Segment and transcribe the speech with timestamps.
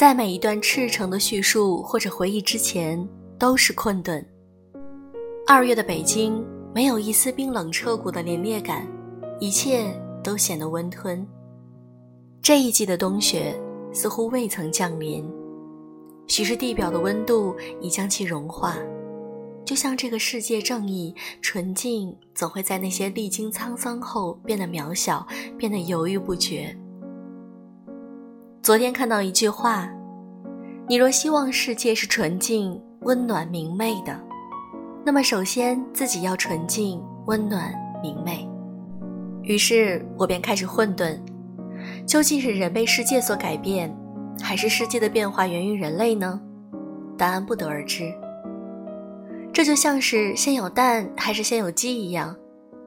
[0.00, 3.06] 在每一段赤诚的叙述或者回忆之前，
[3.38, 4.26] 都是困顿。
[5.46, 6.42] 二月的北京
[6.74, 8.88] 没有一丝冰冷彻骨的凛冽感，
[9.40, 9.94] 一切
[10.24, 11.28] 都显得温吞。
[12.40, 13.54] 这一季的冬雪
[13.92, 15.22] 似乎未曾降临，
[16.28, 18.78] 许是地表的温度已将其融化。
[19.66, 25.26] 就像这个世界正义纯净，总会在那些历经沧桑后变得渺小，
[25.58, 26.74] 变得犹豫不决。
[28.62, 29.90] 昨天看到一句话
[30.90, 34.20] ：“你若希望世界是纯净、温暖、明媚的，
[35.06, 37.72] 那么首先自己要纯净、温暖、
[38.02, 38.44] 明媚。”
[39.44, 41.16] 于是我便开始混沌：
[42.04, 43.96] 究竟是人被世界所改变，
[44.42, 46.40] 还是世界的变化源于人类呢？
[47.16, 48.12] 答案不得而知。
[49.52, 52.34] 这就像是先有蛋还是先有鸡一样，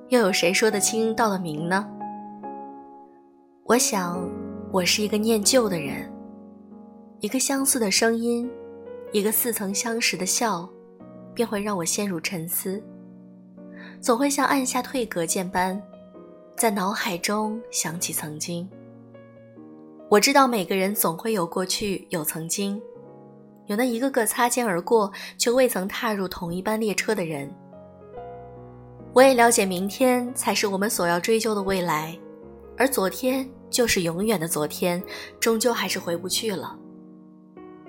[0.10, 1.88] 又有谁说得清道得明呢？
[3.64, 4.30] 我想。
[4.74, 6.12] 我是一个念旧的人，
[7.24, 8.52] 一个相似的声音，
[9.14, 10.70] 一个似曾相识的笑，
[11.34, 12.84] 便会让我陷入沉思。
[14.02, 15.82] 总会像按下退格键般，
[16.58, 18.70] 在脑海中想起曾经。
[20.10, 22.82] 我知道每个人总会有过去，有曾经，
[23.68, 27.50] 有那一个个擦肩而过却未曾踏入同一班列车的人。
[29.14, 32.20] 我也了解，明天才是我们所要追究的未来，
[32.78, 33.50] 而昨天。
[33.70, 35.02] 就是永远的昨天，
[35.40, 36.78] 终究还是回不去了。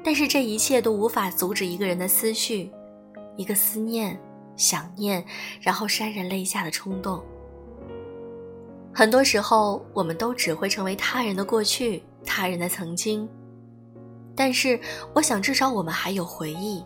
[0.05, 2.70] 但是这一切都无法阻止一个人的思绪，
[3.36, 4.20] 一个思念、
[4.55, 5.24] 想念，
[5.62, 7.24] 然后潸然泪下的冲动。
[8.92, 13.28] 很多时候，我们都只会成为他人的过去，他人的曾经。
[14.36, 14.78] 但是，
[15.14, 16.84] 我想至少我们还有回忆。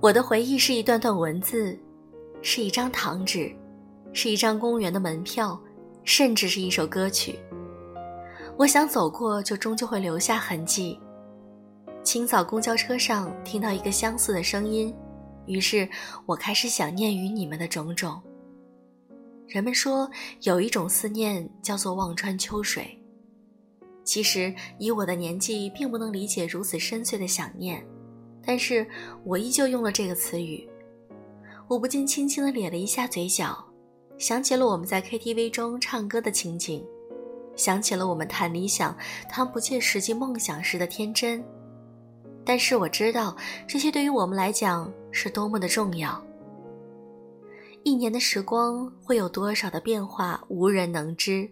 [0.00, 1.76] 我的回忆是一段段文字，
[2.42, 3.50] 是一张糖纸，
[4.12, 5.58] 是一张公园的门票。
[6.04, 7.36] 甚至是一首歌曲，
[8.56, 11.00] 我想走过，就终究会留下痕迹。
[12.06, 14.94] 清早公交车上听到一个相似的声音，
[15.46, 15.88] 于是
[16.24, 18.22] 我开始想念与你们的种种。
[19.48, 20.08] 人们说
[20.42, 22.96] 有一种思念叫做望穿秋水，
[24.04, 27.84] 其实以我的年纪，并不能理解如此深邃的想念，
[28.40, 28.86] 但是
[29.24, 30.64] 我依旧用了这个词语。
[31.66, 33.66] 我不禁轻轻地咧了一下嘴角。
[34.16, 36.86] 想起了我们在 KTV 中唱歌的情景，
[37.56, 38.96] 想起了我们谈理想、
[39.28, 41.44] 谈不切实际梦想时的天真。
[42.46, 43.36] 但是我知道，
[43.66, 46.24] 这些对于我们来讲是多么的重要。
[47.82, 51.50] 一年的时光会有多少的变化，无人能知。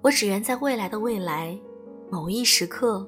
[0.00, 1.54] 我只愿在未来的未来，
[2.10, 3.06] 某一时刻，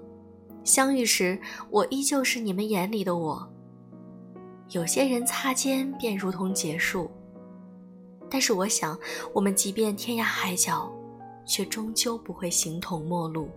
[0.64, 3.50] 相遇时，我依旧是你们眼里的我。
[4.68, 7.10] 有些人擦肩便如同结束。
[8.30, 8.98] 但是我想，
[9.32, 10.92] 我们即便天涯海角，
[11.46, 13.48] 却终究不会形同陌路。